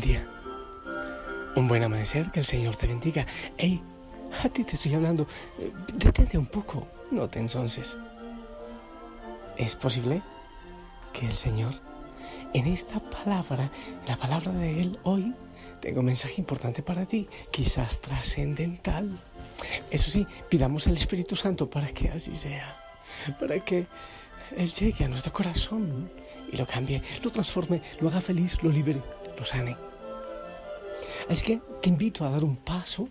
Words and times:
día, 0.00 0.26
un 1.54 1.68
buen 1.68 1.82
amanecer, 1.82 2.30
que 2.30 2.40
el 2.40 2.46
Señor 2.46 2.76
te 2.76 2.86
bendiga. 2.86 3.26
Hey, 3.56 3.82
a 4.42 4.48
ti 4.48 4.64
te 4.64 4.76
estoy 4.76 4.94
hablando, 4.94 5.26
eh, 5.58 5.72
detente 5.94 6.36
un 6.36 6.46
poco, 6.46 6.86
no 7.10 7.28
te 7.28 7.38
ensonces. 7.38 7.96
¿Es 9.56 9.74
posible 9.74 10.22
que 11.12 11.26
el 11.26 11.32
Señor, 11.32 11.74
en 12.52 12.66
esta 12.66 13.00
palabra, 13.00 13.70
la 14.06 14.16
palabra 14.16 14.52
de 14.52 14.82
Él 14.82 14.98
hoy, 15.04 15.34
tenga 15.80 16.00
un 16.00 16.06
mensaje 16.06 16.34
importante 16.38 16.82
para 16.82 17.06
ti, 17.06 17.28
quizás 17.50 18.00
trascendental? 18.00 19.18
Eso 19.90 20.10
sí, 20.10 20.26
pidamos 20.50 20.86
al 20.86 20.96
Espíritu 20.96 21.36
Santo 21.36 21.70
para 21.70 21.88
que 21.88 22.10
así 22.10 22.36
sea, 22.36 22.76
para 23.40 23.60
que 23.60 23.86
Él 24.56 24.70
llegue 24.72 25.04
a 25.04 25.08
nuestro 25.08 25.32
corazón 25.32 26.10
y 26.52 26.56
lo 26.56 26.66
cambie, 26.66 27.02
lo 27.22 27.30
transforme, 27.30 27.82
lo 28.00 28.08
haga 28.08 28.20
feliz, 28.20 28.62
lo 28.62 28.70
libere, 28.70 29.02
lo 29.38 29.44
sane. 29.44 29.85
Así 31.28 31.44
que 31.44 31.60
te 31.82 31.88
invito 31.88 32.24
a 32.24 32.30
dar 32.30 32.44
un 32.44 32.56
paso 32.56 33.08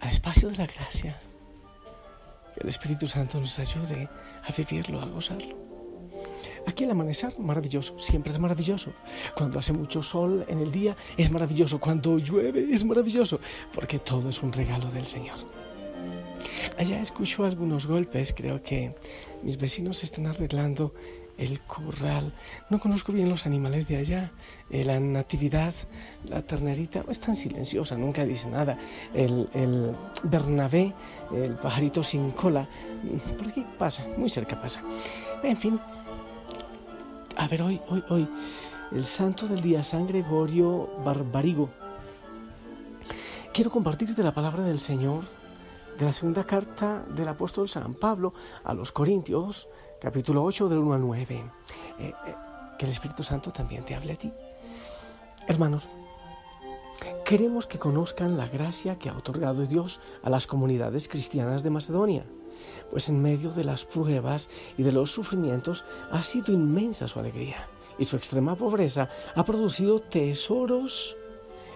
al 0.00 0.10
espacio 0.10 0.48
de 0.50 0.56
la 0.56 0.66
gracia. 0.66 1.20
Que 2.54 2.60
el 2.60 2.68
Espíritu 2.68 3.06
Santo 3.06 3.40
nos 3.40 3.58
ayude 3.58 4.08
a 4.44 4.52
vivirlo, 4.52 5.00
a 5.00 5.06
gozarlo. 5.06 5.56
Aquí 6.66 6.84
el 6.84 6.90
amanecer, 6.90 7.38
maravilloso, 7.38 7.98
siempre 7.98 8.32
es 8.32 8.38
maravilloso. 8.38 8.92
Cuando 9.34 9.58
hace 9.58 9.72
mucho 9.72 10.02
sol 10.02 10.44
en 10.48 10.58
el 10.58 10.70
día, 10.70 10.96
es 11.16 11.30
maravilloso. 11.30 11.80
Cuando 11.80 12.18
llueve, 12.18 12.68
es 12.72 12.84
maravilloso, 12.84 13.40
porque 13.72 13.98
todo 13.98 14.28
es 14.28 14.42
un 14.42 14.52
regalo 14.52 14.90
del 14.90 15.06
Señor. 15.06 15.38
Allá 16.78 17.00
escucho 17.00 17.44
algunos 17.44 17.86
golpes, 17.86 18.34
creo 18.36 18.62
que 18.62 18.94
mis 19.42 19.56
vecinos 19.56 20.04
están 20.04 20.26
arreglando 20.26 20.92
el 21.38 21.60
corral. 21.60 22.32
No 22.68 22.78
conozco 22.78 23.12
bien 23.12 23.28
los 23.28 23.46
animales 23.46 23.88
de 23.88 23.96
allá. 23.96 24.32
Eh, 24.70 24.84
la 24.84 25.00
natividad, 25.00 25.72
la 26.24 26.42
ternerita, 26.42 27.04
es 27.08 27.20
tan 27.20 27.36
silenciosa, 27.36 27.96
nunca 27.96 28.24
dice 28.24 28.48
nada. 28.50 28.78
El, 29.14 29.48
el 29.54 29.96
Bernabé, 30.24 30.92
el 31.32 31.54
pajarito 31.54 32.02
sin 32.02 32.32
cola, 32.32 32.68
por 33.38 33.48
aquí 33.48 33.64
pasa, 33.78 34.04
muy 34.16 34.28
cerca 34.28 34.60
pasa. 34.60 34.82
En 35.42 35.56
fin, 35.56 35.80
a 37.36 37.46
ver, 37.46 37.62
hoy, 37.62 37.80
hoy, 37.88 38.04
hoy, 38.08 38.28
el 38.92 39.04
santo 39.04 39.46
del 39.46 39.62
día, 39.62 39.84
San 39.84 40.06
Gregorio 40.06 40.90
Barbarigo. 41.04 41.70
Quiero 43.52 43.70
compartirte 43.70 44.22
la 44.22 44.34
palabra 44.34 44.64
del 44.64 44.78
Señor 44.78 45.24
de 45.98 46.04
la 46.04 46.12
segunda 46.12 46.44
carta 46.44 47.04
del 47.14 47.28
apóstol 47.28 47.68
San 47.68 47.94
Pablo 47.94 48.32
a 48.62 48.72
los 48.72 48.92
Corintios, 48.92 49.68
capítulo 50.00 50.44
8, 50.44 50.68
del 50.68 50.78
1 50.78 50.94
al 50.94 51.00
9. 51.00 51.34
Eh, 51.34 51.42
eh, 51.98 52.34
que 52.78 52.86
el 52.86 52.92
Espíritu 52.92 53.22
Santo 53.22 53.50
también 53.50 53.84
te 53.84 53.94
hable 53.94 54.12
a 54.12 54.16
ti. 54.16 54.32
Hermanos, 55.48 55.88
queremos 57.24 57.66
que 57.66 57.78
conozcan 57.78 58.36
la 58.36 58.46
gracia 58.46 58.98
que 58.98 59.08
ha 59.08 59.16
otorgado 59.16 59.66
Dios 59.66 60.00
a 60.22 60.30
las 60.30 60.46
comunidades 60.46 61.08
cristianas 61.08 61.62
de 61.62 61.70
Macedonia, 61.70 62.24
pues 62.90 63.08
en 63.08 63.20
medio 63.20 63.50
de 63.50 63.64
las 63.64 63.84
pruebas 63.84 64.48
y 64.76 64.82
de 64.82 64.92
los 64.92 65.10
sufrimientos 65.10 65.84
ha 66.10 66.22
sido 66.22 66.52
inmensa 66.52 67.08
su 67.08 67.18
alegría 67.18 67.68
y 67.98 68.04
su 68.04 68.16
extrema 68.16 68.54
pobreza 68.54 69.08
ha 69.34 69.44
producido 69.44 70.00
tesoros 70.00 71.16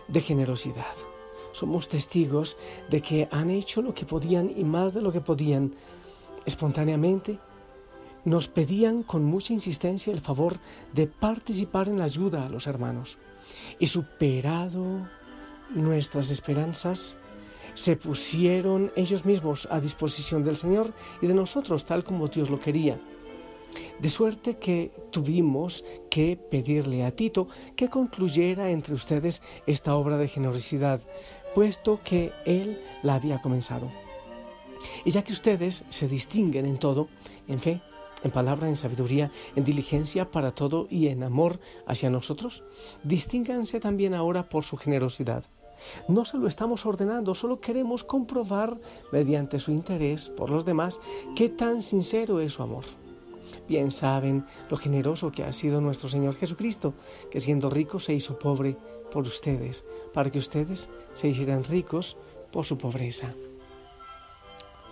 de 0.07 0.21
generosidad. 0.21 0.95
Somos 1.53 1.89
testigos 1.89 2.57
de 2.89 3.03
que 3.03 3.29
han 3.33 3.51
hecho 3.51 3.83
lo 3.83 3.95
que 3.95 4.07
podían 4.07 4.53
y 4.57 4.65
más 4.65 4.95
de 4.95 5.03
lo 5.03 5.13
que 5.13 5.21
podían 5.21 5.75
espontáneamente 6.47 7.39
nos 8.25 8.49
pedían 8.49 9.03
con 9.03 9.25
mucha 9.25 9.53
insistencia 9.53 10.13
el 10.13 10.21
favor 10.21 10.59
de 10.93 11.07
participar 11.07 11.89
en 11.89 11.99
la 11.99 12.05
ayuda 12.05 12.47
a 12.47 12.49
los 12.49 12.67
hermanos. 12.67 13.19
Y 13.79 13.89
superado 13.89 15.09
nuestras 15.71 16.31
esperanzas, 16.31 17.17
se 17.75 17.97
pusieron 17.97 18.93
ellos 18.97 19.25
mismos 19.25 19.67
a 19.71 19.81
disposición 19.81 20.45
del 20.45 20.57
Señor 20.57 20.93
y 21.21 21.27
de 21.27 21.35
nosotros, 21.35 21.85
tal 21.85 22.05
como 22.05 22.29
Dios 22.29 22.51
lo 22.51 22.61
quería. 22.61 23.01
De 23.99 24.11
suerte 24.11 24.59
que 24.59 24.93
tuvimos 25.11 25.85
que 26.11 26.37
pedirle 26.37 27.05
a 27.05 27.13
Tito 27.13 27.49
que 27.75 27.89
concluyera 27.89 28.71
entre 28.71 28.95
ustedes 28.95 29.43
esta 29.67 29.95
obra 29.95 30.19
de 30.19 30.29
generosidad, 30.29 31.01
puesto 31.55 32.01
que 32.05 32.33
él 32.45 32.79
la 33.03 33.15
había 33.15 33.41
comenzado. 33.41 33.91
Y 35.05 35.11
ya 35.11 35.23
que 35.23 35.33
ustedes 35.33 35.85
se 35.91 36.09
distinguen 36.09 36.67
en 36.67 36.79
todo, 36.79 37.09
en 37.49 37.61
fe, 37.61 37.81
en 38.25 38.31
palabra, 38.31 38.69
en 38.69 38.77
sabiduría, 38.77 39.31
en 39.57 39.65
diligencia 39.65 40.31
para 40.31 40.53
todo 40.53 40.87
y 40.91 41.09
en 41.09 41.23
amor 41.23 41.61
hacia 41.87 42.11
nosotros, 42.11 42.65
distínganse 43.03 43.81
también 43.81 44.15
ahora 44.15 44.49
por 44.49 44.65
su 44.65 44.77
generosidad. 44.77 45.45
No 46.09 46.25
se 46.25 46.39
lo 46.39 46.47
estamos 46.47 46.87
ordenando, 46.87 47.35
solo 47.35 47.61
queremos 47.61 48.05
comprobar, 48.05 48.79
mediante 49.11 49.59
su 49.59 49.73
interés 49.73 50.29
por 50.31 50.51
los 50.51 50.65
demás, 50.65 51.01
qué 51.35 51.49
tan 51.49 51.83
sincero 51.83 52.41
es 52.41 52.55
su 52.55 52.63
amor. 52.63 52.85
Bien 53.69 53.91
saben 53.91 54.45
lo 54.71 54.77
generoso 54.77 55.31
que 55.33 55.45
ha 55.45 55.53
sido 55.53 55.81
nuestro 55.81 56.09
Señor 56.09 56.37
Jesucristo, 56.37 56.95
que 57.31 57.41
siendo 57.41 57.71
rico 57.71 57.99
se 57.99 58.15
hizo 58.15 58.39
pobre 58.39 58.77
por 59.11 59.25
ustedes, 59.25 59.85
para 60.13 60.31
que 60.31 60.39
ustedes 60.39 60.89
se 61.15 61.29
hicieran 61.29 61.65
ricos 61.65 62.17
por 62.51 62.65
su 62.65 62.79
pobreza. 62.79 63.35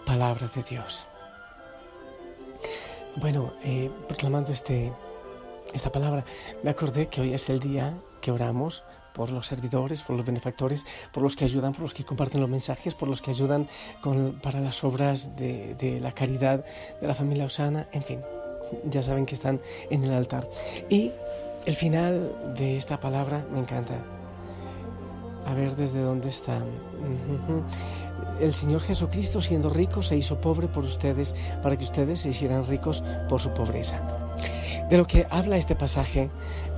Palabra 0.07 0.51
de 0.55 0.63
Dios. 0.63 1.10
Bueno, 3.17 3.55
eh, 3.65 3.91
proclamando 4.07 4.53
este, 4.53 4.93
esta 5.75 5.91
palabra, 5.91 6.25
me 6.63 6.71
acordé 6.71 7.09
que 7.09 7.21
hoy 7.21 7.35
es 7.35 7.51
el 7.51 7.59
día 7.61 7.99
que 8.21 8.31
oramos 8.31 8.85
por 9.13 9.31
los 9.31 9.47
servidores, 9.47 10.03
por 10.03 10.17
los 10.17 10.25
benefactores, 10.25 10.87
por 11.13 11.23
los 11.23 11.35
que 11.35 11.45
ayudan, 11.45 11.73
por 11.73 11.83
los 11.83 11.95
que 11.95 12.05
comparten 12.05 12.41
los 12.41 12.49
mensajes, 12.49 12.95
por 12.95 13.09
los 13.09 13.21
que 13.21 13.31
ayudan 13.31 13.69
para 14.43 14.61
las 14.61 14.85
obras 14.85 15.37
de, 15.37 15.75
de 15.75 16.01
la 16.01 16.13
caridad 16.13 16.65
de 17.01 17.07
la 17.07 17.15
familia 17.15 17.47
Osana, 17.47 17.89
en 17.93 18.05
fin, 18.05 18.21
ya 18.85 19.03
saben 19.03 19.27
que 19.27 19.35
están 19.35 19.61
en 19.91 20.05
el 20.05 20.13
altar. 20.13 20.49
Y 20.89 21.11
el 21.67 21.75
final 21.75 22.55
de 22.57 22.77
esta 22.77 23.01
palabra 23.01 23.45
me 23.53 23.59
encanta. 23.59 23.95
A 25.47 25.55
ver 25.55 25.75
desde 25.75 26.01
dónde 26.01 26.29
está 26.29 26.63
el 28.41 28.55
Señor 28.55 28.81
Jesucristo, 28.83 29.41
siendo 29.41 29.71
rico, 29.71 30.03
se 30.03 30.17
hizo 30.17 30.41
pobre 30.41 30.69
por 30.69 30.85
ustedes 30.85 31.35
para 31.63 31.77
que 31.77 31.85
ustedes 31.85 32.21
se 32.21 32.31
hicieran 32.31 32.67
ricos 32.67 33.03
por 33.29 33.41
su 33.41 33.51
pobreza. 33.53 34.01
De 34.89 34.97
lo 34.97 35.07
que 35.07 35.27
habla 35.31 35.57
este 35.57 35.77
pasaje, 35.77 36.31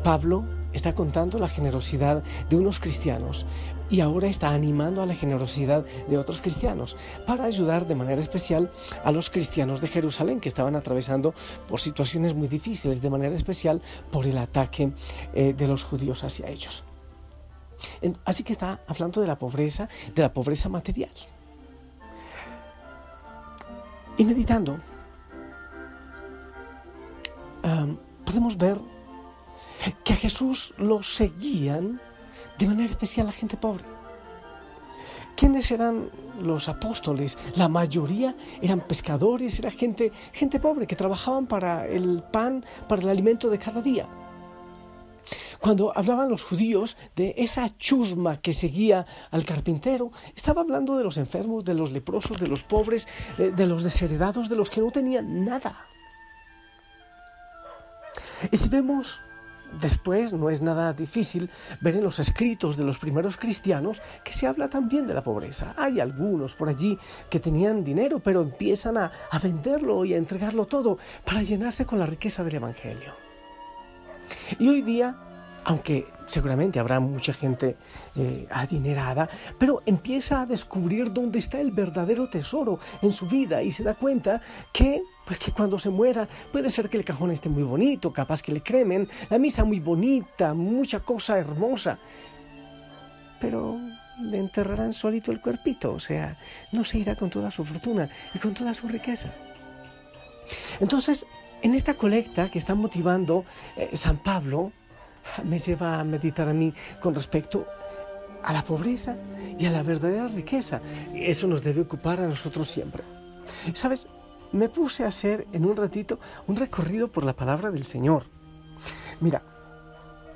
Pablo 0.05 0.45
está 0.73 0.95
contando 0.95 1.39
la 1.39 1.49
generosidad 1.49 2.23
de 2.49 2.57
unos 2.57 2.81
cristianos 2.81 3.47
y 3.91 4.01
ahora 4.01 4.29
está 4.29 4.51
animando 4.51 5.03
a 5.03 5.07
la 5.07 5.15
generosidad 5.15 5.85
de 6.09 6.19
otros 6.19 6.41
cristianos 6.41 6.97
para 7.27 7.45
ayudar 7.45 7.87
de 7.87 7.95
manera 7.95 8.21
especial 8.23 8.71
a 9.05 9.13
los 9.13 9.31
cristianos 9.31 9.81
de 9.81 9.89
Jerusalén 9.89 10.41
que 10.41 10.49
estaban 10.49 10.77
atravesando 10.77 11.35
por 11.69 11.81
situaciones 11.81 12.35
muy 12.35 12.49
difíciles, 12.49 13.03
de 13.03 13.11
manera 13.11 13.35
especial 13.35 13.83
por 14.11 14.27
el 14.27 14.39
ataque 14.39 14.93
eh, 15.35 15.55
de 15.57 15.69
los 15.69 15.85
judíos 15.85 16.25
hacia 16.25 16.49
ellos. 16.49 16.85
Así 18.25 18.45
que 18.45 18.53
está 18.53 18.81
hablando 18.87 19.21
de 19.21 19.27
la 19.27 19.39
pobreza, 19.39 19.89
de 20.15 20.23
la 20.23 20.33
pobreza 20.33 20.69
material. 20.69 21.13
Y 24.17 24.25
meditando, 24.25 24.79
podemos 28.25 28.57
ver 28.57 28.79
que 30.05 30.13
a 30.13 30.17
Jesús 30.17 30.75
lo 30.79 31.03
seguían 31.03 32.01
de 32.59 32.67
manera 32.67 32.91
especial 32.91 33.27
la 33.27 33.33
gente 33.33 33.57
pobre. 33.57 33.85
¿Quiénes 35.35 35.71
eran 35.71 36.11
los 36.41 36.69
apóstoles? 36.69 37.39
La 37.57 37.69
mayoría 37.69 38.37
eran 38.61 38.81
pescadores, 38.81 39.59
era 39.59 39.71
gente, 39.71 40.13
gente 40.33 40.61
pobre 40.61 40.87
que 40.87 40.95
trabajaban 40.95 41.47
para 41.47 41.87
el 41.87 42.23
pan, 42.23 42.65
para 42.89 43.03
el 43.03 43.09
alimento 43.09 43.49
de 43.49 43.59
cada 43.59 43.81
día. 43.81 44.07
Cuando 45.63 45.97
hablaban 45.97 46.29
los 46.29 46.43
judíos 46.43 46.97
de 47.15 47.37
esa 47.39 47.71
chusma 47.79 48.41
que 48.41 48.53
seguía 48.53 49.07
al 49.31 49.45
carpintero, 49.45 50.11
estaba 50.35 50.63
hablando 50.63 50.97
de 50.99 51.05
los 51.05 51.19
enfermos, 51.19 51.65
de 51.65 51.75
los 51.75 51.93
leprosos, 51.93 52.37
de 52.39 52.49
los 52.49 52.65
pobres, 52.65 53.07
de, 53.39 53.67
los 53.69 53.85
desheredados, 53.85 54.49
de 54.49 54.57
los 54.57 54.69
que 54.71 54.81
no 54.81 54.91
tenían 54.91 55.45
nada. 55.45 55.87
Y 58.51 58.57
si 58.57 58.69
vemos 58.69 59.21
Después 59.81 60.35
no 60.35 60.51
es 60.51 60.61
nada 60.61 60.93
difícil 60.93 61.49
ver 61.81 61.97
en 61.97 62.05
los 62.05 62.19
escritos 62.19 62.77
de 62.77 62.85
los 62.85 62.99
primeros 62.99 63.39
cristianos 63.39 64.03
que 64.23 64.35
se 64.35 64.47
habla 64.47 64.69
también 64.69 65.07
de 65.07 65.15
la 65.15 65.25
pobreza. 65.25 65.73
Hay 65.79 65.99
algunos 65.99 66.53
por 66.53 66.69
allí 66.69 66.99
que 67.31 67.41
tenían 67.41 67.83
dinero, 67.83 68.19
pero 68.19 68.43
empiezan 68.43 68.99
a, 68.99 69.11
a, 69.31 69.39
venderlo 69.39 70.05
y 70.05 70.13
a 70.13 70.19
entregarlo 70.19 70.67
todo 70.67 70.99
para 71.25 71.43
llenarse 71.43 71.87
con 71.87 71.99
la 71.99 72.05
riqueza 72.05 72.45
del 72.45 72.57
Evangelio. 72.57 73.15
Y 74.59 74.69
hoy 74.69 74.83
día 74.83 75.17
aunque 75.65 76.07
seguramente 76.27 76.79
habrá 76.79 77.01
mucha 77.01 77.33
gente 77.33 77.77
eh, 78.17 78.47
adinerada, 78.51 79.29
pero 79.59 79.83
empieza 79.87 80.43
a 80.43 80.47
descubrir 80.47 81.13
dónde 81.13 81.39
está 81.39 81.61
el 81.61 81.71
verdadero 81.71 82.29
tesoro 82.29 82.79
en 83.03 83.13
su 83.13 83.27
vida 83.27 83.63
y 83.63 83.71
se 83.71 83.83
da 83.83 83.95
cuenta 83.95 84.41
que, 84.73 85.03
pues 85.27 85.39
que 85.39 85.53
cuando 85.53 85.79
se 85.79 85.91
muera 85.91 86.29
puede 86.51 86.71
ser 86.71 86.89
que 86.89 86.97
el 86.97 87.05
cajón 87.05 87.31
esté 87.31 87.49
muy 87.49 87.63
bonito, 87.63 88.13
capaz 88.13 88.43
que 88.43 88.53
le 88.53 88.63
cremen, 88.63 89.09
la 89.31 89.39
misa 89.39 89.65
muy 89.65 89.81
bonita, 89.81 90.55
mucha 90.55 91.01
cosa 91.01 91.39
hermosa, 91.39 91.99
pero 93.41 93.79
le 94.21 94.39
enterrarán 94.39 94.93
solito 94.93 95.33
el 95.33 95.41
cuerpito, 95.41 95.93
o 95.93 96.01
sea, 96.01 96.39
no 96.71 96.85
se 96.85 96.99
irá 96.99 97.17
con 97.17 97.31
toda 97.31 97.51
su 97.51 97.65
fortuna 97.65 98.09
y 98.35 98.39
con 98.39 98.55
toda 98.55 98.75
su 98.75 98.89
riqueza. 98.89 99.33
Entonces, 100.81 101.27
en 101.63 101.75
esta 101.75 101.95
colecta 101.95 102.51
que 102.51 102.59
está 102.59 102.75
motivando 102.75 103.45
eh, 103.77 103.97
San 103.97 104.19
Pablo, 104.19 104.73
me 105.45 105.59
lleva 105.59 106.01
a 106.01 106.05
meditar 106.05 106.49
a 106.49 106.53
mí 106.53 106.73
con 107.01 107.15
respecto 107.15 107.67
a 108.43 108.53
la 108.53 108.65
pobreza 108.65 109.17
y 109.59 109.67
a 109.67 109.71
la 109.71 109.83
verdadera 109.83 110.29
riqueza. 110.29 110.81
Eso 111.15 111.47
nos 111.47 111.63
debe 111.63 111.83
ocupar 111.83 112.21
a 112.21 112.27
nosotros 112.27 112.69
siempre. 112.69 113.03
¿Sabes? 113.75 114.09
Me 114.53 114.69
puse 114.69 115.05
a 115.05 115.09
hacer 115.09 115.47
en 115.53 115.65
un 115.65 115.77
ratito 115.77 116.19
un 116.47 116.57
recorrido 116.57 117.09
por 117.11 117.25
la 117.25 117.33
palabra 117.33 117.71
del 117.71 117.87
Señor. 117.87 118.25
Mira, 119.21 119.43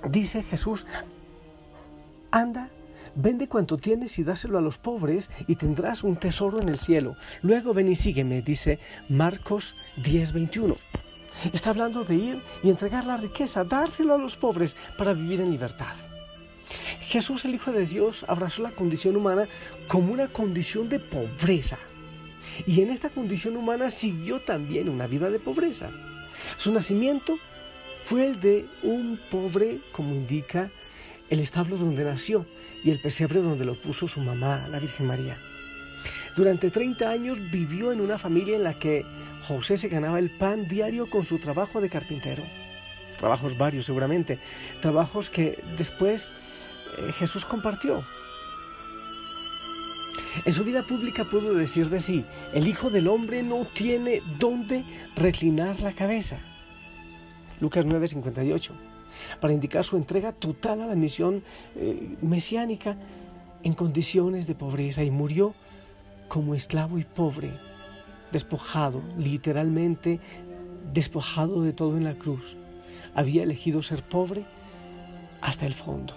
dice 0.09 0.43
Jesús, 0.43 0.87
anda, 2.31 2.71
vende 3.15 3.49
cuanto 3.49 3.77
tienes 3.77 4.19
y 4.19 4.25
dáselo 4.25 4.59
a 4.59 4.63
los 4.63 4.79
pobres 4.79 5.31
y 5.47 5.57
tendrás 5.57 6.03
un 6.05 6.17
tesoro 6.17 6.61
en 6.61 6.69
el 6.69 6.79
cielo. 6.79 7.17
Luego 7.43 7.75
ven 7.75 7.89
y 7.89 7.97
sígueme, 7.97 8.41
dice 8.43 8.79
Marcos 9.09 9.77
10:21. 9.97 10.77
Está 11.53 11.71
hablando 11.71 12.05
de 12.05 12.15
ir 12.15 12.43
y 12.63 12.71
entregar 12.71 13.05
la 13.05 13.17
riqueza, 13.17 13.65
dárselo 13.65 14.15
a 14.15 14.19
los 14.19 14.37
pobres 14.37 14.77
para 14.97 15.13
vivir 15.13 15.41
en 15.41 15.51
libertad. 15.51 15.95
Jesús, 17.01 17.45
el 17.45 17.55
Hijo 17.55 17.73
de 17.73 17.87
Dios, 17.87 18.25
abrazó 18.29 18.63
la 18.63 18.73
condición 18.73 19.17
humana 19.17 19.49
como 19.87 20.13
una 20.13 20.29
condición 20.29 20.89
de 20.89 20.99
pobreza. 20.99 21.79
Y 22.67 22.81
en 22.81 22.91
esta 22.91 23.11
condición 23.11 23.57
humana 23.57 23.91
siguió 23.91 24.41
también 24.41 24.89
una 24.89 25.07
vida 25.07 25.31
de 25.31 25.39
pobreza. 25.39 25.91
Su 26.57 26.73
nacimiento 26.73 27.39
fue 28.03 28.27
el 28.27 28.41
de 28.41 28.67
un 28.83 29.21
pobre, 29.31 29.81
como 29.93 30.15
indica 30.15 30.71
el 31.29 31.41
establo 31.41 31.77
donde 31.77 32.05
nació 32.05 32.47
y 32.85 32.91
el 32.91 33.01
pesebre 33.01 33.41
donde 33.41 33.65
lo 33.65 33.81
puso 33.81 34.07
su 34.07 34.21
mamá, 34.21 34.69
la 34.69 34.79
Virgen 34.79 35.07
María. 35.07 35.39
Durante 36.37 36.71
30 36.71 37.09
años 37.09 37.39
vivió 37.51 37.93
en 37.93 38.01
una 38.01 38.19
familia 38.19 38.57
en 38.57 38.63
la 38.63 38.79
que 38.79 39.05
José 39.47 39.77
se 39.77 39.89
ganaba 39.89 40.19
el 40.19 40.31
pan 40.31 40.67
diario 40.67 41.09
con 41.09 41.25
su 41.25 41.39
trabajo 41.39 41.81
de 41.81 41.89
carpintero. 41.89 42.43
Trabajos 43.19 43.57
varios 43.57 43.87
seguramente, 43.87 44.41
trabajos 44.83 45.31
que 45.31 45.63
después 45.79 46.33
eh, 46.99 47.13
Jesús 47.13 47.45
compartió. 47.45 48.05
En 50.45 50.53
su 50.53 50.65
vida 50.65 50.85
pública 50.85 51.25
pudo 51.25 51.55
decir 51.55 51.89
de 51.89 52.01
sí, 52.01 52.25
el 52.53 52.67
Hijo 52.67 52.91
del 52.91 53.07
Hombre 53.07 53.43
no 53.43 53.67
tiene 53.67 54.21
dónde 54.39 54.85
reclinar 55.15 55.81
la 55.81 55.93
cabeza. 55.93 56.39
Lucas 57.61 57.87
9:58, 57.87 58.73
para 59.41 59.55
indicar 59.55 59.85
su 59.85 59.97
entrega 59.97 60.33
total 60.33 60.83
a 60.83 60.87
la 60.87 60.95
misión 60.97 61.43
eh, 61.77 62.17
mesiánica 62.21 62.97
en 63.63 63.75
condiciones 63.75 64.47
de 64.47 64.57
pobreza 64.57 65.05
y 65.05 65.11
murió 65.11 65.55
como 66.29 66.55
esclavo 66.55 66.99
y 66.99 67.05
pobre, 67.05 67.53
despojado, 68.37 69.03
literalmente 69.17 70.21
despojado 70.93 71.63
de 71.63 71.73
todo 71.73 71.97
en 71.97 72.05
la 72.05 72.19
cruz. 72.19 72.55
Había 73.15 73.43
elegido 73.43 73.81
ser 73.83 74.03
pobre 74.03 74.45
hasta 75.41 75.65
el 75.65 75.73
fondo. 75.73 76.13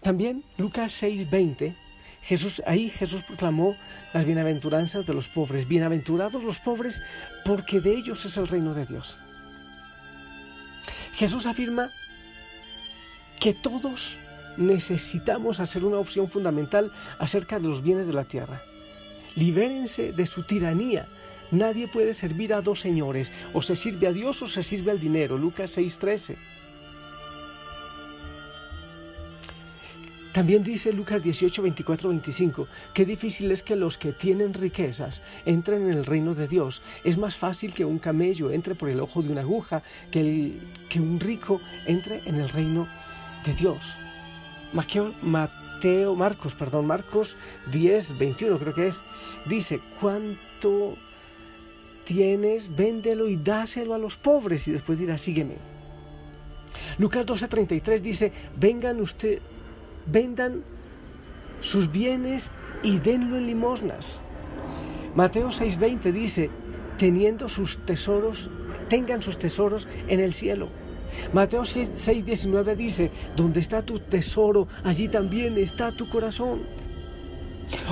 También 0.00 0.42
Lucas 0.56 0.92
6:20, 1.02 1.76
Jesús, 2.22 2.62
ahí 2.66 2.88
Jesús 2.88 3.22
proclamó 3.22 3.76
las 4.14 4.24
bienaventuranzas 4.24 5.04
de 5.04 5.12
los 5.12 5.28
pobres. 5.28 5.68
Bienaventurados 5.68 6.42
los 6.42 6.58
pobres, 6.58 7.02
porque 7.44 7.82
de 7.82 7.92
ellos 7.98 8.24
es 8.24 8.38
el 8.38 8.48
reino 8.48 8.72
de 8.72 8.86
Dios. 8.86 9.18
Jesús 11.12 11.44
afirma 11.44 11.90
que 13.40 13.52
todos 13.52 14.16
necesitamos 14.56 15.60
hacer 15.60 15.84
una 15.84 15.98
opción 15.98 16.28
fundamental 16.28 16.92
acerca 17.18 17.58
de 17.58 17.68
los 17.68 17.82
bienes 17.82 18.06
de 18.06 18.14
la 18.14 18.24
tierra. 18.24 18.62
Libérense 19.36 20.12
de 20.12 20.26
su 20.26 20.42
tiranía. 20.44 21.08
Nadie 21.50 21.88
puede 21.88 22.14
servir 22.14 22.54
a 22.54 22.62
dos 22.62 22.80
señores, 22.80 23.32
o 23.52 23.62
se 23.62 23.76
sirve 23.76 24.06
a 24.06 24.12
Dios 24.12 24.42
o 24.42 24.46
se 24.46 24.62
sirve 24.62 24.90
al 24.90 25.00
dinero. 25.00 25.38
Lucas 25.38 25.76
6:13. 25.76 26.36
También 30.34 30.64
dice 30.64 30.92
Lucas 30.92 31.22
18, 31.22 31.62
24, 31.62 32.08
25, 32.08 32.66
qué 32.92 33.04
difícil 33.04 33.52
es 33.52 33.62
que 33.62 33.76
los 33.76 33.98
que 33.98 34.10
tienen 34.10 34.52
riquezas 34.52 35.22
entren 35.46 35.84
en 35.84 35.92
el 35.96 36.04
reino 36.04 36.34
de 36.34 36.48
Dios. 36.48 36.82
Es 37.04 37.16
más 37.16 37.36
fácil 37.36 37.72
que 37.72 37.84
un 37.84 38.00
camello 38.00 38.50
entre 38.50 38.74
por 38.74 38.88
el 38.88 38.98
ojo 38.98 39.22
de 39.22 39.30
una 39.30 39.42
aguja 39.42 39.84
que, 40.10 40.20
el, 40.20 40.60
que 40.88 40.98
un 40.98 41.20
rico 41.20 41.60
entre 41.86 42.28
en 42.28 42.34
el 42.34 42.48
reino 42.48 42.88
de 43.46 43.54
Dios. 43.54 43.96
Mateo, 44.72 45.14
Marcos, 46.16 46.54
perdón, 46.54 46.86
Marcos 46.86 47.36
10, 47.70 48.18
21 48.18 48.58
creo 48.58 48.74
que 48.74 48.86
es, 48.88 49.02
dice, 49.46 49.80
¿cuánto 50.00 50.96
tienes? 52.04 52.74
Véndelo 52.74 53.28
y 53.28 53.36
dáselo 53.36 53.94
a 53.94 53.98
los 53.98 54.16
pobres 54.16 54.66
y 54.68 54.72
después 54.72 54.98
dirá, 54.98 55.18
sígueme. 55.18 55.56
Lucas 56.98 57.26
12, 57.26 57.48
33 57.48 58.02
dice, 58.02 58.32
vengan 58.56 59.00
ustedes 59.00 59.40
vendan 60.06 60.62
sus 61.60 61.90
bienes 61.90 62.50
y 62.82 62.98
denlo 62.98 63.36
en 63.36 63.46
limosnas. 63.46 64.20
Mateo 65.14 65.48
6:20 65.48 66.12
dice, 66.12 66.50
teniendo 66.98 67.48
sus 67.48 67.78
tesoros, 67.86 68.50
tengan 68.88 69.22
sus 69.22 69.38
tesoros 69.38 69.88
en 70.08 70.20
el 70.20 70.34
cielo. 70.34 70.68
Mateo 71.32 71.62
6:19 71.62 72.76
dice, 72.76 73.10
donde 73.36 73.60
está 73.60 73.82
tu 73.82 73.98
tesoro, 74.00 74.68
allí 74.82 75.08
también 75.08 75.58
está 75.58 75.92
tu 75.92 76.08
corazón. 76.08 76.62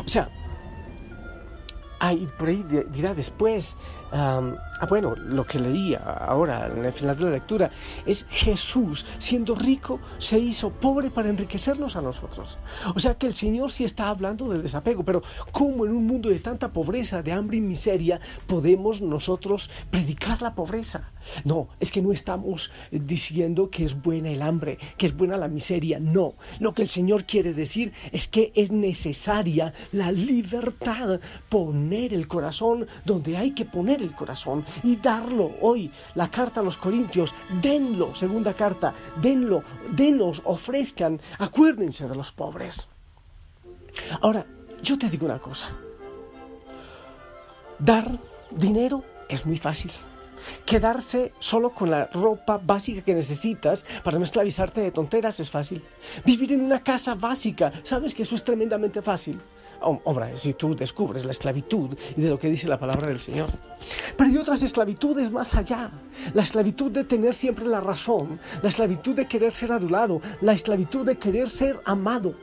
O 0.05 0.09
sea, 0.09 0.29
ahí, 2.01 2.29
por 2.39 2.49
ahí 2.49 2.65
dirá 2.93 3.15
después, 3.15 3.77
Ah, 4.83 4.87
bueno, 4.87 5.15
lo 5.15 5.47
que 5.47 5.61
leía 5.61 6.01
ahora 6.01 6.67
en 6.67 6.85
el 6.85 6.93
final 6.93 7.17
de 7.17 7.23
la 7.27 7.31
lectura 7.31 7.71
es 8.05 8.27
Jesús, 8.29 9.07
siendo 9.19 9.55
rico, 9.55 10.01
se 10.19 10.41
hizo 10.41 10.71
pobre 10.71 11.09
para 11.09 11.29
enriquecernos 11.29 11.95
a 11.95 12.03
nosotros. 12.03 12.59
O 12.93 12.99
sea 12.99 13.15
que 13.15 13.29
el 13.29 13.35
Señor 13.35 13.71
sí 13.71 13.85
está 13.85 14.09
hablando 14.09 14.49
del 14.49 14.61
desapego, 14.61 15.05
pero 15.05 15.23
¿cómo 15.53 15.87
en 15.87 15.93
un 15.93 16.05
mundo 16.05 16.31
de 16.31 16.41
tanta 16.41 16.73
pobreza, 16.73 17.23
de 17.23 17.31
hambre 17.31 17.59
y 17.59 17.61
miseria 17.61 18.21
podemos 18.49 19.01
nosotros 19.01 19.71
predicar 19.89 20.43
la 20.43 20.57
pobreza? 20.57 21.13
No, 21.45 21.69
es 21.79 21.93
que 21.93 22.03
no 22.03 22.11
estamos 22.11 22.73
diciendo 22.91 23.71
que 23.71 23.85
es 23.85 24.03
buena 24.03 24.31
el 24.31 24.43
hambre, 24.43 24.79
que 24.97 25.07
es 25.07 25.17
buena 25.17 25.37
la 25.37 25.47
miseria, 25.47 26.01
no. 26.01 26.35
Lo 26.59 26.75
que 26.75 26.83
el 26.83 26.89
Señor 26.89 27.23
quiere 27.23 27.55
decir 27.55 27.93
es 28.11 28.27
que 28.27 28.51
es 28.57 28.73
necesaria 28.73 29.75
la 29.93 30.11
libertad, 30.11 31.21
poner 31.49 32.13
el 32.13 32.27
corazón 32.27 32.89
donde 33.05 33.37
hay 33.37 33.53
que 33.53 33.65
poner 33.65 34.03
el 34.03 34.17
corazón 34.17 34.65
y 34.83 34.97
darlo 34.97 35.53
hoy. 35.61 35.91
La 36.15 36.31
carta 36.31 36.61
a 36.61 36.63
los 36.63 36.77
Corintios, 36.77 37.35
denlo, 37.61 38.15
segunda 38.15 38.55
carta, 38.55 38.95
denlo, 39.21 39.63
denos, 39.91 40.43
ofrezcan, 40.45 41.21
acuérdense 41.39 42.09
de 42.09 42.15
los 42.15 42.33
pobres. 42.33 42.89
Ahora, 44.21 44.47
yo 44.83 44.99
te 44.99 45.09
digo 45.09 45.27
una 45.27 45.39
cosa. 45.39 45.71
Dar 47.79 48.19
dinero 48.51 49.05
es 49.29 49.47
muy 49.47 49.59
fácil. 49.59 49.93
Quedarse 50.67 51.33
solo 51.39 51.71
con 51.71 51.91
la 51.91 52.07
ropa 52.07 52.59
básica 52.59 53.03
que 53.03 53.15
necesitas 53.15 53.85
para 54.03 54.19
no 54.19 54.25
esclavizarte 54.25 54.81
de 54.81 54.91
tonteras 54.91 55.39
es 55.41 55.51
fácil. 55.51 55.85
Vivir 56.25 56.53
en 56.53 56.63
una 56.63 56.83
casa 56.83 57.15
básica, 57.15 57.73
sabes 57.85 58.15
que 58.15 58.23
eso 58.25 58.35
es 58.35 58.45
tremendamente 58.45 59.03
fácil. 59.03 59.41
Hombre, 59.83 60.37
si 60.37 60.55
tú 60.55 60.75
descubres 60.75 61.25
la 61.25 61.33
esclavitud 61.33 61.97
y 62.17 62.21
de 62.21 62.31
lo 62.31 62.39
que 62.39 62.49
dice 62.49 62.69
la 62.69 62.79
palabra 62.79 63.09
del 63.09 63.21
Señor. 63.21 63.51
Pero 64.17 64.31
hay 64.31 64.37
otras 64.37 64.63
esclavitudes 64.63 65.31
más 65.31 65.55
allá. 65.55 65.91
La 66.35 66.43
esclavitud 66.43 66.91
de 66.91 67.05
tener 67.05 67.35
siempre 67.35 67.65
la 67.67 67.81
razón, 67.81 68.39
la 68.63 68.69
esclavitud 68.69 69.15
de 69.15 69.27
querer 69.27 69.53
ser 69.53 69.73
adulado, 69.73 70.21
la 70.41 70.53
esclavitud 70.53 71.05
de 71.05 71.17
querer 71.19 71.51
ser 71.51 71.81
amado. 71.85 72.35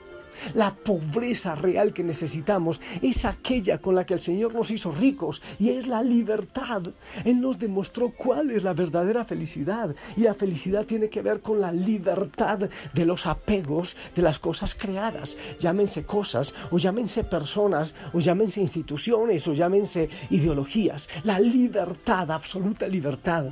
La 0.53 0.73
pobreza 0.73 1.55
real 1.55 1.93
que 1.93 2.03
necesitamos 2.03 2.81
es 3.01 3.25
aquella 3.25 3.79
con 3.79 3.95
la 3.95 4.05
que 4.05 4.15
el 4.15 4.19
Señor 4.19 4.53
nos 4.53 4.71
hizo 4.71 4.91
ricos 4.91 5.41
y 5.59 5.69
es 5.69 5.87
la 5.87 6.03
libertad. 6.03 6.83
Él 7.25 7.41
nos 7.41 7.59
demostró 7.59 8.11
cuál 8.11 8.51
es 8.51 8.63
la 8.63 8.73
verdadera 8.73 9.25
felicidad 9.25 9.95
y 10.15 10.21
la 10.21 10.33
felicidad 10.33 10.85
tiene 10.85 11.09
que 11.09 11.21
ver 11.21 11.41
con 11.41 11.61
la 11.61 11.71
libertad 11.71 12.69
de 12.93 13.05
los 13.05 13.25
apegos 13.25 13.95
de 14.15 14.21
las 14.21 14.39
cosas 14.39 14.75
creadas, 14.75 15.37
llámense 15.59 16.03
cosas 16.03 16.53
o 16.71 16.77
llámense 16.77 17.23
personas 17.23 17.95
o 18.13 18.19
llámense 18.19 18.61
instituciones 18.61 19.47
o 19.47 19.53
llámense 19.53 20.09
ideologías. 20.29 21.09
La 21.23 21.39
libertad, 21.39 22.31
absoluta 22.31 22.87
libertad 22.87 23.45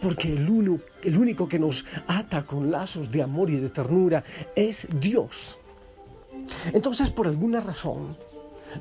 porque 0.00 0.34
el, 0.34 0.50
uno, 0.50 0.80
el 1.04 1.16
único 1.16 1.48
que 1.48 1.60
nos 1.60 1.84
ata 2.08 2.44
con 2.44 2.72
lazos 2.72 3.10
de 3.10 3.22
amor 3.22 3.50
y 3.50 3.56
de 3.56 3.70
ternura 3.70 4.24
es 4.56 4.88
Dios. 5.00 5.61
Entonces, 6.72 7.10
por 7.10 7.26
alguna 7.26 7.60
razón, 7.60 8.16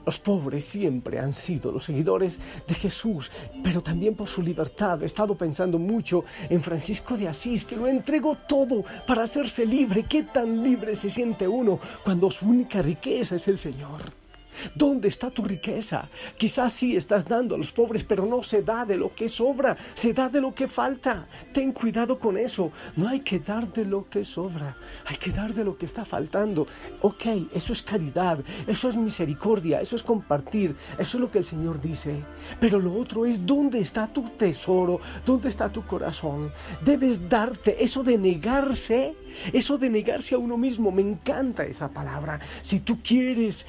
Los 0.06 0.20
pobres 0.20 0.66
siempre 0.66 1.20
han 1.20 1.34
sido 1.34 1.72
los 1.72 1.86
seguidores 1.86 2.40
de 2.68 2.74
Jesús, 2.74 3.32
pero 3.64 3.82
también 3.82 4.16
por 4.16 4.28
su 4.28 4.42
libertad. 4.42 5.02
He 5.04 5.06
estado 5.06 5.36
pensando 5.36 5.78
mucho 5.78 6.24
en 6.50 6.62
Francisco 6.62 7.18
de 7.18 7.28
Asís, 7.28 7.66
que 7.66 7.76
lo 7.76 7.88
entregó 7.88 8.38
todo 8.48 8.84
para 9.06 9.24
hacerse 9.24 9.66
libre. 9.66 10.06
¿Qué 10.10 10.24
tan 10.24 10.64
libre 10.64 10.96
se 10.96 11.10
siente 11.10 11.48
uno 11.48 11.80
cuando 12.04 12.32
su 12.32 12.48
única 12.48 12.82
riqueza 12.82 13.36
es 13.36 13.48
el 13.48 13.58
Señor? 13.58 14.21
¿Dónde 14.76 15.08
está 15.08 15.30
tu 15.30 15.44
riqueza? 15.44 16.10
Quizás 16.38 16.74
sí 16.74 16.96
estás 16.96 17.26
dando 17.26 17.56
a 17.56 17.58
los 17.58 17.72
pobres, 17.72 18.04
pero 18.04 18.26
no 18.26 18.44
se 18.44 18.64
da 18.64 18.86
de 18.86 18.98
lo 18.98 19.14
que 19.14 19.30
sobra, 19.30 19.78
se 19.94 20.14
da 20.14 20.30
de 20.30 20.42
lo 20.42 20.54
que 20.54 20.68
falta. 20.68 21.28
Ten 21.54 21.72
cuidado 21.72 22.20
con 22.20 22.38
eso. 22.38 22.72
No 22.96 23.08
hay 23.08 23.22
que 23.22 23.40
dar 23.40 23.72
de 23.72 23.86
lo 23.86 24.10
que 24.10 24.26
sobra, 24.26 24.78
hay 25.06 25.18
que 25.18 25.32
dar 25.32 25.54
de 25.54 25.64
lo 25.64 25.78
que 25.78 25.86
está 25.86 26.06
faltando. 26.06 26.66
Ok, 27.02 27.26
eso 27.54 27.74
es 27.74 27.82
caridad, 27.82 28.44
eso 28.68 28.90
es 28.90 28.96
misericordia, 28.96 29.82
eso 29.82 29.96
es 29.96 30.04
compartir, 30.04 30.76
eso 30.98 31.18
es 31.18 31.22
lo 31.22 31.32
que 31.32 31.40
el 31.40 31.46
Señor 31.46 31.82
dice. 31.82 32.24
Pero 32.60 32.80
lo 32.80 32.94
otro 32.94 33.26
es 33.26 33.46
dónde 33.46 33.80
está 33.80 34.08
tu 34.08 34.24
tesoro, 34.24 35.00
dónde 35.26 35.50
está 35.50 35.70
tu 35.70 35.86
corazón. 35.86 36.52
Debes 36.84 37.30
darte 37.30 37.84
eso 37.84 38.04
de 38.04 38.18
negarse 38.18 39.16
eso 39.54 39.78
de 39.78 39.90
negarse 39.90 40.36
a 40.36 40.38
uno 40.38 40.58
mismo, 40.58 40.92
me 40.92 41.02
encanta 41.02 41.64
esa 41.64 41.90
palabra. 41.90 42.40
Si 42.62 42.80
tú 42.80 43.00
quieres 43.02 43.66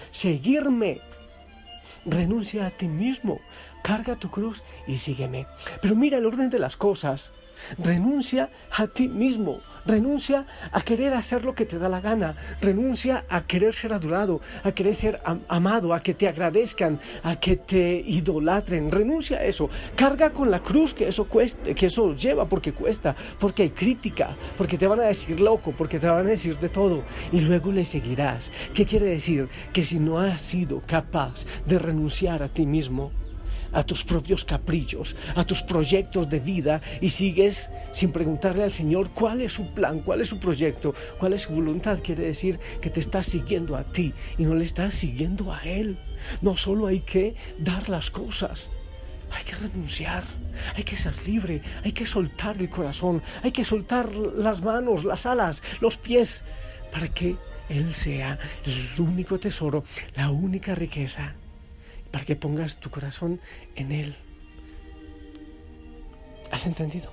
renuncia 2.04 2.66
a 2.66 2.70
ti 2.70 2.88
mismo, 2.88 3.40
carga 3.82 4.16
tu 4.16 4.30
cruz 4.30 4.62
y 4.86 4.98
sígueme. 4.98 5.46
Pero 5.80 5.94
mira 5.94 6.18
el 6.18 6.26
orden 6.26 6.50
de 6.50 6.58
las 6.58 6.76
cosas. 6.76 7.32
Renuncia 7.78 8.50
a 8.76 8.86
ti 8.88 9.08
mismo, 9.08 9.60
renuncia 9.86 10.46
a 10.70 10.82
querer 10.82 11.14
hacer 11.14 11.44
lo 11.44 11.54
que 11.54 11.66
te 11.66 11.78
da 11.78 11.88
la 11.88 12.00
gana, 12.00 12.34
renuncia 12.60 13.24
a 13.28 13.46
querer 13.46 13.74
ser 13.74 13.92
adorado, 13.92 14.40
a 14.64 14.72
querer 14.72 14.94
ser 14.94 15.20
amado, 15.48 15.94
a 15.94 16.00
que 16.00 16.14
te 16.14 16.28
agradezcan, 16.28 17.00
a 17.22 17.36
que 17.36 17.56
te 17.56 18.02
idolatren, 18.06 18.90
renuncia 18.90 19.38
a 19.38 19.44
eso, 19.44 19.70
carga 19.96 20.30
con 20.30 20.50
la 20.50 20.60
cruz 20.60 20.94
que 20.94 21.08
eso 21.08 21.24
cueste, 21.24 21.74
que 21.74 21.86
eso 21.86 22.14
lleva 22.14 22.46
porque 22.46 22.72
cuesta, 22.72 23.14
porque 23.38 23.64
hay 23.64 23.70
crítica, 23.70 24.36
porque 24.56 24.78
te 24.78 24.86
van 24.86 25.00
a 25.00 25.04
decir 25.04 25.40
loco, 25.40 25.72
porque 25.76 25.98
te 25.98 26.08
van 26.08 26.26
a 26.26 26.30
decir 26.30 26.58
de 26.58 26.68
todo 26.68 27.02
y 27.32 27.40
luego 27.40 27.72
le 27.72 27.84
seguirás. 27.84 28.52
¿Qué 28.74 28.86
quiere 28.86 29.06
decir? 29.06 29.48
Que 29.72 29.84
si 29.84 29.98
no 29.98 30.18
has 30.18 30.40
sido 30.40 30.82
capaz 30.86 31.44
de 31.66 31.78
renunciar 31.78 32.42
a 32.42 32.48
ti 32.48 32.66
mismo, 32.66 33.12
a 33.72 33.82
tus 33.82 34.04
propios 34.04 34.44
caprichos, 34.44 35.16
a 35.34 35.44
tus 35.44 35.62
proyectos 35.62 36.28
de 36.28 36.40
vida 36.40 36.80
y 37.00 37.10
sigues 37.10 37.70
sin 37.92 38.12
preguntarle 38.12 38.64
al 38.64 38.72
Señor 38.72 39.10
cuál 39.10 39.40
es 39.40 39.52
su 39.52 39.72
plan, 39.72 40.00
cuál 40.00 40.20
es 40.20 40.28
su 40.28 40.38
proyecto, 40.38 40.94
cuál 41.18 41.32
es 41.32 41.42
su 41.42 41.52
voluntad. 41.52 41.98
Quiere 42.02 42.24
decir 42.24 42.58
que 42.80 42.90
te 42.90 43.00
estás 43.00 43.26
siguiendo 43.26 43.76
a 43.76 43.84
ti 43.84 44.14
y 44.38 44.44
no 44.44 44.54
le 44.54 44.64
estás 44.64 44.94
siguiendo 44.94 45.52
a 45.52 45.62
Él. 45.62 45.98
No 46.40 46.56
solo 46.56 46.86
hay 46.86 47.00
que 47.00 47.34
dar 47.58 47.88
las 47.88 48.10
cosas, 48.10 48.70
hay 49.30 49.44
que 49.44 49.54
renunciar, 49.54 50.24
hay 50.76 50.84
que 50.84 50.96
ser 50.96 51.14
libre, 51.26 51.62
hay 51.82 51.92
que 51.92 52.06
soltar 52.06 52.58
el 52.58 52.70
corazón, 52.70 53.22
hay 53.42 53.52
que 53.52 53.64
soltar 53.64 54.14
las 54.14 54.62
manos, 54.62 55.04
las 55.04 55.26
alas, 55.26 55.62
los 55.80 55.96
pies, 55.96 56.44
para 56.92 57.08
que 57.08 57.36
Él 57.68 57.94
sea 57.94 58.38
el 58.64 59.00
único 59.00 59.38
tesoro, 59.38 59.84
la 60.14 60.30
única 60.30 60.74
riqueza 60.74 61.34
para 62.12 62.24
que 62.24 62.36
pongas 62.36 62.76
tu 62.76 62.90
corazón 62.90 63.40
en 63.74 63.90
Él. 63.90 64.16
¿Has 66.52 66.66
entendido? 66.66 67.10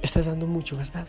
Estás 0.00 0.26
dando 0.26 0.46
mucho, 0.46 0.76
¿verdad? 0.76 1.06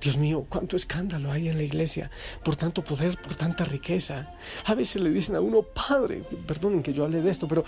Dios 0.00 0.16
mío, 0.16 0.46
cuánto 0.48 0.76
escándalo 0.76 1.30
hay 1.32 1.48
en 1.48 1.56
la 1.56 1.62
iglesia 1.62 2.10
por 2.42 2.56
tanto 2.56 2.82
poder, 2.82 3.18
por 3.18 3.34
tanta 3.34 3.64
riqueza. 3.64 4.34
A 4.64 4.74
veces 4.74 5.02
le 5.02 5.10
dicen 5.10 5.36
a 5.36 5.40
uno, 5.40 5.62
padre, 5.62 6.22
perdonen 6.46 6.82
que 6.82 6.92
yo 6.92 7.04
hable 7.04 7.20
de 7.20 7.30
esto, 7.30 7.46
pero 7.48 7.64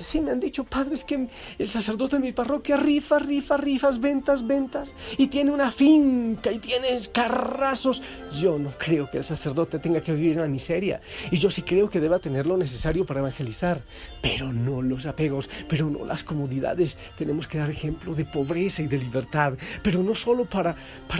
sí 0.00 0.20
me 0.20 0.30
han 0.30 0.40
dicho, 0.40 0.64
padre, 0.64 0.94
es 0.94 1.04
que 1.04 1.28
el 1.58 1.68
sacerdote 1.68 2.16
de 2.16 2.22
mi 2.22 2.32
parroquia 2.32 2.76
rifa, 2.76 3.18
rifa, 3.18 3.56
rifas, 3.56 4.00
ventas, 4.00 4.46
ventas, 4.46 4.92
y 5.16 5.28
tiene 5.28 5.50
una 5.50 5.70
finca 5.70 6.52
y 6.52 6.58
tiene 6.58 6.98
carrazos. 7.12 8.02
Yo 8.34 8.58
no 8.58 8.72
creo 8.78 9.10
que 9.10 9.18
el 9.18 9.24
sacerdote 9.24 9.78
tenga 9.78 10.00
que 10.00 10.12
vivir 10.12 10.32
en 10.32 10.40
la 10.40 10.48
miseria, 10.48 11.00
y 11.30 11.36
yo 11.36 11.50
sí 11.50 11.62
creo 11.62 11.90
que 11.90 12.00
deba 12.00 12.18
tener 12.18 12.46
lo 12.46 12.56
necesario 12.56 13.06
para 13.06 13.20
evangelizar, 13.20 13.82
pero 14.22 14.52
no 14.52 14.82
los 14.82 15.06
apegos, 15.06 15.50
pero 15.68 15.90
no 15.90 16.04
las 16.04 16.24
comodidades. 16.24 16.98
Tenemos 17.16 17.46
que 17.46 17.58
dar 17.58 17.70
ejemplo 17.70 18.14
de 18.14 18.24
pobreza 18.24 18.82
y 18.82 18.86
de 18.86 18.98
libertad, 18.98 19.54
pero 19.82 20.02
no 20.02 20.14
solo 20.14 20.44
para 20.44 20.76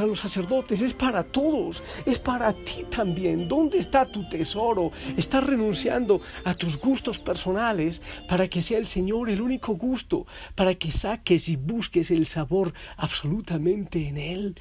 los 0.06 0.20
sacerdotes, 0.20 0.80
es 0.80 0.94
para 0.94 1.24
todos, 1.24 1.82
es 2.06 2.18
para 2.18 2.52
ti 2.52 2.84
también. 2.90 3.48
¿Dónde 3.48 3.78
está 3.78 4.06
tu 4.06 4.28
tesoro? 4.28 4.92
Estás 5.16 5.44
renunciando 5.44 6.20
a 6.44 6.54
tus 6.54 6.78
gustos 6.78 7.18
personales 7.18 8.02
para 8.28 8.48
que 8.48 8.62
sea 8.62 8.78
el 8.78 8.86
Señor 8.86 9.30
el 9.30 9.40
único 9.40 9.74
gusto, 9.74 10.26
para 10.54 10.74
que 10.74 10.90
saques 10.90 11.48
y 11.48 11.56
busques 11.56 12.10
el 12.10 12.26
sabor 12.26 12.74
absolutamente 12.96 14.08
en 14.08 14.18
Él. 14.18 14.56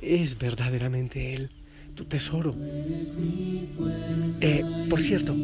Es 0.00 0.38
verdaderamente 0.38 1.34
Él 1.34 1.50
tu 1.94 2.04
tesoro. 2.04 2.54
Eh, 4.40 4.64
por 4.90 5.00
cierto, 5.00 5.34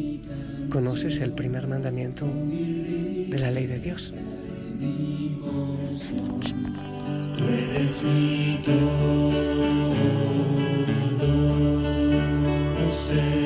¿conoces 0.69 1.17
el 1.17 1.31
primer 1.33 1.67
mandamiento 1.67 2.25
de 2.25 3.39
la 3.39 3.51
ley 3.51 3.67
de 3.67 3.79
Dios? 3.79 4.13
Mi 8.03 8.59
todo, 8.65 9.31
Señor. 13.05 13.40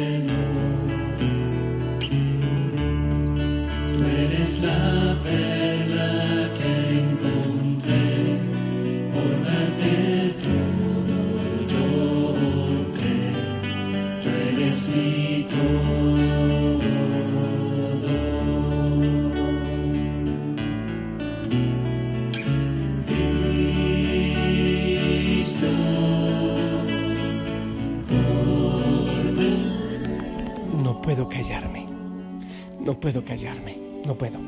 Puedo 33.05 33.23
callarme. 33.23 33.77
No 34.03 34.17
puedo. 34.17 34.39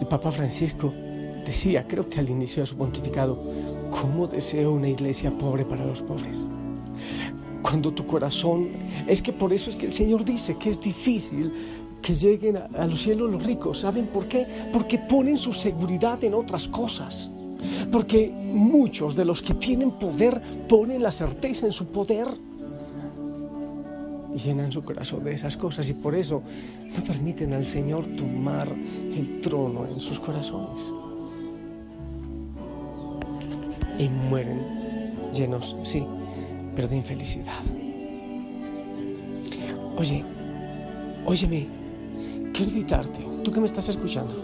El 0.00 0.06
Papa 0.06 0.32
Francisco 0.32 0.90
decía, 1.44 1.86
creo 1.86 2.08
que 2.08 2.18
al 2.18 2.30
inicio 2.30 2.62
de 2.62 2.66
su 2.66 2.78
pontificado, 2.78 3.38
¿cómo 3.90 4.26
deseo 4.26 4.72
una 4.72 4.88
iglesia 4.88 5.30
pobre 5.36 5.66
para 5.66 5.84
los 5.84 6.00
pobres? 6.00 6.48
Cuando 7.60 7.92
tu 7.92 8.06
corazón, 8.06 8.70
es 9.06 9.20
que 9.20 9.34
por 9.34 9.52
eso 9.52 9.68
es 9.68 9.76
que 9.76 9.84
el 9.84 9.92
Señor 9.92 10.24
dice 10.24 10.56
que 10.56 10.70
es 10.70 10.80
difícil 10.80 11.52
que 12.00 12.14
lleguen 12.14 12.56
a, 12.56 12.70
a 12.74 12.86
los 12.86 13.02
cielos 13.02 13.30
los 13.30 13.42
ricos. 13.42 13.80
¿Saben 13.80 14.06
por 14.06 14.28
qué? 14.28 14.46
Porque 14.72 14.98
ponen 14.98 15.36
su 15.36 15.52
seguridad 15.52 16.24
en 16.24 16.32
otras 16.32 16.66
cosas. 16.68 17.30
Porque 17.92 18.30
muchos 18.30 19.14
de 19.14 19.26
los 19.26 19.42
que 19.42 19.52
tienen 19.52 19.90
poder 19.90 20.40
ponen 20.70 21.02
la 21.02 21.12
certeza 21.12 21.66
en 21.66 21.72
su 21.74 21.88
poder 21.88 22.28
y 24.34 24.38
llenan 24.38 24.72
su 24.72 24.82
corazón 24.82 25.22
de 25.24 25.32
esas 25.32 25.56
cosas 25.56 25.88
y 25.88 25.94
por 25.94 26.14
eso 26.14 26.42
no 26.96 27.04
permiten 27.04 27.52
al 27.54 27.66
Señor 27.66 28.06
tomar 28.16 28.68
el 28.68 29.40
trono 29.40 29.86
en 29.86 30.00
sus 30.00 30.18
corazones. 30.18 30.92
Y 33.96 34.08
mueren 34.08 34.60
llenos, 35.32 35.76
sí, 35.84 36.04
pero 36.74 36.88
de 36.88 36.96
infelicidad. 36.96 37.62
Oye, 39.96 40.24
óyeme, 41.24 41.68
quiero 42.52 42.72
invitarte, 42.72 43.24
tú 43.44 43.52
que 43.52 43.60
me 43.60 43.66
estás 43.66 43.88
escuchando, 43.88 44.34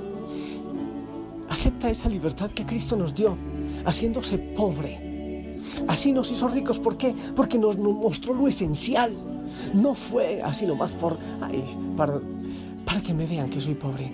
acepta 1.49 1.90
esa 1.90 2.09
libertad 2.09 2.52
que 2.52 2.64
Cristo 2.64 2.97
nos 2.97 3.12
dio, 3.12 3.37
haciéndose 3.85 4.38
pobre. 4.38 5.59
Así 5.88 6.12
nos 6.12 6.30
hizo 6.30 6.47
ricos, 6.47 6.78
¿por 6.78 6.97
qué? 6.97 7.12
Porque 7.35 7.59
nos 7.59 7.76
mostró 7.76 8.35
lo 8.35 8.47
esencial 8.47 9.30
no 9.75 9.95
fue 9.95 10.43
así 10.43 10.67
nomás 10.67 10.93
por, 10.95 11.19
para, 11.97 12.21
para 12.85 13.00
que 13.00 13.14
me 13.14 13.26
vean 13.26 13.50
que 13.50 13.61
soy 13.61 13.75
pobre, 13.75 14.07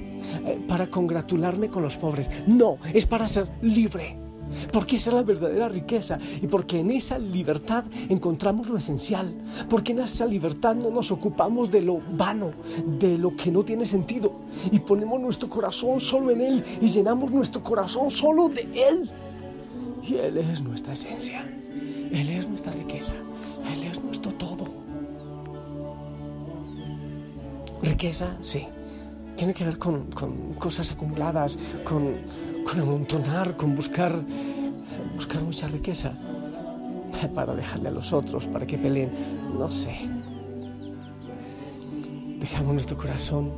eh, 0.44 0.60
para 0.68 0.88
congratularme 0.88 1.68
con 1.68 1.82
los 1.82 1.96
pobres. 1.96 2.30
No, 2.46 2.78
es 2.92 3.06
para 3.06 3.28
ser 3.28 3.48
libre. 3.62 4.26
Porque 4.72 4.96
esa 4.96 5.10
es 5.10 5.16
la 5.16 5.22
verdadera 5.22 5.68
riqueza 5.68 6.18
y 6.40 6.46
porque 6.46 6.80
en 6.80 6.90
esa 6.90 7.18
libertad 7.18 7.84
encontramos 8.08 8.68
lo 8.68 8.78
esencial, 8.78 9.34
porque 9.68 9.92
en 9.92 10.00
esa 10.00 10.26
libertad 10.26 10.74
no 10.74 10.90
nos 10.90 11.10
ocupamos 11.10 11.70
de 11.70 11.82
lo 11.82 12.00
vano, 12.16 12.52
de 12.98 13.18
lo 13.18 13.34
que 13.34 13.50
no 13.50 13.64
tiene 13.64 13.86
sentido 13.86 14.32
y 14.70 14.78
ponemos 14.78 15.20
nuestro 15.20 15.48
corazón 15.48 16.00
solo 16.00 16.30
en 16.30 16.40
Él 16.40 16.64
y 16.80 16.88
llenamos 16.88 17.30
nuestro 17.30 17.62
corazón 17.62 18.10
solo 18.10 18.48
de 18.48 18.62
Él. 18.74 19.10
Y 20.06 20.14
Él 20.14 20.38
es 20.38 20.60
nuestra 20.60 20.92
esencia, 20.92 21.44
Él 22.12 22.28
es 22.28 22.48
nuestra 22.48 22.72
riqueza, 22.72 23.14
Él 23.72 23.82
es 23.84 24.02
nuestro 24.02 24.32
todo. 24.34 24.85
Riqueza, 27.82 28.36
sí. 28.42 28.66
Tiene 29.36 29.52
que 29.52 29.64
ver 29.64 29.78
con, 29.78 30.10
con 30.12 30.54
cosas 30.54 30.90
acumuladas, 30.92 31.58
con, 31.84 32.14
con 32.64 32.80
amontonar, 32.80 33.56
con 33.56 33.74
buscar, 33.74 34.22
buscar 35.14 35.42
mucha 35.42 35.68
riqueza 35.68 36.12
para 37.34 37.54
dejarle 37.54 37.88
a 37.88 37.92
los 37.92 38.12
otros, 38.12 38.46
para 38.46 38.66
que 38.66 38.78
peleen, 38.78 39.10
no 39.58 39.70
sé. 39.70 39.94
Dejamos 42.38 42.74
nuestro 42.74 42.96
corazón 42.96 43.52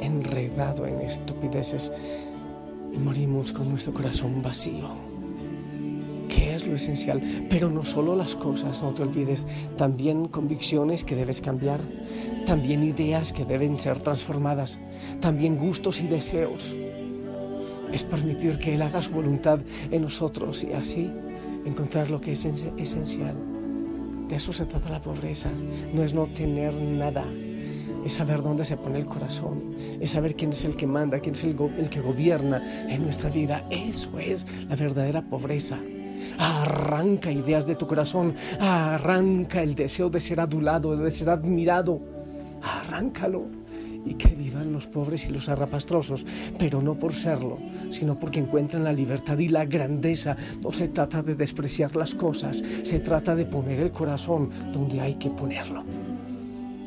enredado 0.00 0.86
en 0.86 1.00
estupideces 1.00 1.92
y 2.92 2.98
morimos 2.98 3.52
con 3.52 3.70
nuestro 3.70 3.92
corazón 3.92 4.42
vacío. 4.42 4.88
¿Qué 6.28 6.54
es 6.54 6.66
lo 6.66 6.76
esencial? 6.76 7.46
Pero 7.50 7.70
no 7.70 7.84
solo 7.84 8.16
las 8.16 8.34
cosas, 8.34 8.82
no 8.82 8.92
te 8.92 9.02
olvides, 9.02 9.46
también 9.76 10.28
convicciones 10.28 11.04
que 11.04 11.14
debes 11.14 11.40
cambiar, 11.40 11.80
también 12.44 12.82
ideas 12.82 13.32
que 13.32 13.44
deben 13.44 13.78
ser 13.78 13.98
transformadas, 13.98 14.78
también 15.20 15.56
gustos 15.56 16.00
y 16.00 16.06
deseos. 16.06 16.74
Es 17.92 18.04
permitir 18.04 18.58
que 18.58 18.74
Él 18.74 18.82
haga 18.82 19.02
su 19.02 19.10
voluntad 19.10 19.60
en 19.90 20.02
nosotros 20.02 20.64
y 20.64 20.72
así 20.72 21.10
encontrar 21.64 22.10
lo 22.10 22.20
que 22.20 22.32
es 22.32 22.44
esencial. 22.44 23.34
De 24.28 24.36
eso 24.36 24.52
se 24.52 24.66
trata 24.66 24.90
la 24.90 25.02
pobreza, 25.02 25.50
no 25.92 26.02
es 26.02 26.14
no 26.14 26.26
tener 26.26 26.74
nada, 26.74 27.24
es 28.04 28.14
saber 28.14 28.42
dónde 28.42 28.64
se 28.64 28.76
pone 28.76 28.98
el 28.98 29.06
corazón, 29.06 29.74
es 30.00 30.10
saber 30.10 30.34
quién 30.34 30.52
es 30.52 30.64
el 30.64 30.76
que 30.76 30.86
manda, 30.86 31.20
quién 31.20 31.34
es 31.34 31.44
el, 31.44 31.56
el 31.78 31.88
que 31.88 32.00
gobierna 32.00 32.86
en 32.88 33.04
nuestra 33.04 33.30
vida. 33.30 33.66
Eso 33.70 34.18
es 34.18 34.46
la 34.68 34.76
verdadera 34.76 35.22
pobreza. 35.22 35.78
Arranca 36.38 37.30
ideas 37.30 37.66
de 37.66 37.74
tu 37.76 37.86
corazón, 37.86 38.34
arranca 38.58 39.62
el 39.62 39.74
deseo 39.74 40.08
de 40.08 40.20
ser 40.20 40.40
adulado, 40.40 40.96
de 40.96 41.10
ser 41.10 41.28
admirado, 41.28 42.13
arráncalo 42.64 43.44
y 44.06 44.14
que 44.14 44.28
vivan 44.28 44.72
los 44.72 44.86
pobres 44.86 45.26
y 45.28 45.32
los 45.32 45.48
arrapastrosos, 45.48 46.26
pero 46.58 46.82
no 46.82 46.94
por 46.94 47.14
serlo, 47.14 47.58
sino 47.90 48.18
porque 48.18 48.40
encuentran 48.40 48.84
la 48.84 48.92
libertad 48.92 49.38
y 49.38 49.48
la 49.48 49.64
grandeza. 49.64 50.36
No 50.62 50.72
se 50.72 50.88
trata 50.88 51.22
de 51.22 51.34
despreciar 51.34 51.96
las 51.96 52.14
cosas, 52.14 52.62
se 52.82 53.00
trata 53.00 53.34
de 53.34 53.46
poner 53.46 53.80
el 53.80 53.90
corazón 53.90 54.50
donde 54.72 55.00
hay 55.00 55.14
que 55.14 55.30
ponerlo. 55.30 55.84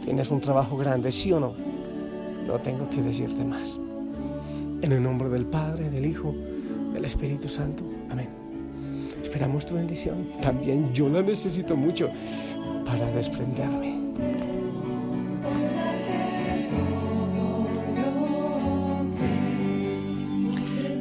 Tienes 0.04 0.30
un 0.32 0.42
trabajo 0.42 0.78
grande, 0.78 1.12
¿sí 1.12 1.32
o 1.32 1.40
no? 1.40 1.54
No 2.46 2.60
tengo 2.60 2.90
que 2.90 3.02
decirte 3.02 3.44
más. 3.44 3.80
En 4.82 4.92
el 4.92 5.02
nombre 5.02 5.28
del 5.30 5.46
Padre, 5.46 5.90
del 5.90 6.06
Hijo, 6.06 6.34
del 6.94 7.04
Espíritu 7.04 7.50
Santo. 7.50 7.84
Amén. 8.10 8.30
Esperamos 9.22 9.66
tu 9.66 9.76
bendición. 9.76 10.30
También 10.42 10.94
yo 10.94 11.10
la 11.10 11.22
necesito 11.22 11.76
mucho 11.76 12.10
para 12.86 13.12
desprenderme. 13.12 14.67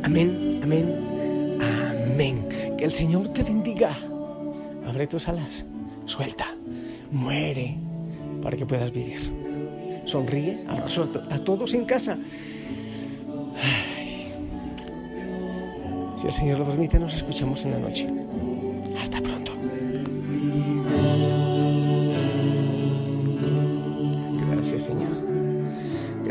Amén, 0.06 0.60
amén, 0.62 1.58
amén. 1.60 2.48
Que 2.78 2.84
el 2.84 2.92
Señor 2.92 3.26
te 3.30 3.42
bendiga. 3.42 3.98
Abre 4.86 5.08
tus 5.08 5.26
alas, 5.26 5.66
suelta, 6.04 6.54
muere 7.10 7.76
para 8.40 8.56
que 8.56 8.64
puedas 8.64 8.92
vivir. 8.92 9.18
Sonríe, 10.04 10.62
abrazo 10.68 11.10
a 11.28 11.38
todos 11.40 11.74
en 11.74 11.84
casa. 11.86 12.16
Si 16.14 16.28
el 16.28 16.32
Señor 16.32 16.60
lo 16.60 16.66
permite, 16.66 17.00
nos 17.00 17.12
escuchamos 17.12 17.64
en 17.64 17.72
la 17.72 17.78
noche. 17.80 18.08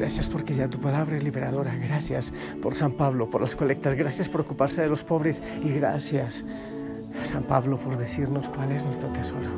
Gracias 0.05 0.29
porque 0.29 0.53
ya 0.53 0.67
tu 0.67 0.79
palabra 0.79 1.17
es 1.17 1.23
liberadora. 1.23 1.75
Gracias 1.77 2.31
por 2.61 2.75
San 2.75 2.91
Pablo, 2.91 3.27
por 3.27 3.41
las 3.41 3.55
colectas. 3.55 3.95
Gracias 3.95 4.29
por 4.29 4.41
ocuparse 4.41 4.83
de 4.83 4.87
los 4.87 5.03
pobres. 5.03 5.41
Y 5.63 5.73
gracias 5.73 6.45
a 7.19 7.25
San 7.25 7.41
Pablo 7.41 7.79
por 7.79 7.97
decirnos 7.97 8.47
cuál 8.49 8.71
es 8.71 8.85
nuestro 8.85 9.09
tesoro 9.09 9.49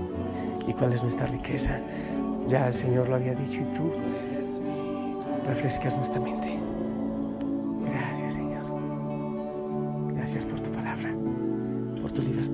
y 0.65 0.71
cuál 0.71 0.93
es 0.93 1.03
nuestra 1.03 1.27
riqueza. 1.27 1.81
Ya 2.47 2.65
el 2.65 2.73
Señor 2.73 3.09
lo 3.09 3.15
había 3.15 3.33
dicho 3.35 3.59
y 3.59 3.77
tú 3.77 3.91
refrescas 5.45 5.97
nuestra 5.97 6.21
mente. 6.21 6.57
Gracias, 7.83 8.35
Señor. 8.35 8.63
Gracias 10.13 10.45
por 10.45 10.61
tu 10.61 10.71
palabra, 10.71 11.13
por 12.01 12.09
tu 12.13 12.21
libertad. 12.21 12.46